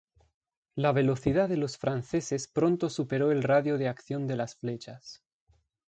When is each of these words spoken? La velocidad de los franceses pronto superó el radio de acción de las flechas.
La 0.73 0.93
velocidad 0.93 1.47
de 1.47 1.57
los 1.57 1.77
franceses 1.77 2.47
pronto 2.47 2.89
superó 2.89 3.31
el 3.31 3.43
radio 3.43 3.77
de 3.77 3.87
acción 3.87 4.25
de 4.25 4.35
las 4.35 4.55
flechas. 4.55 5.21